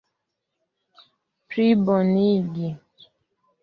[1.49, 2.67] plibonigi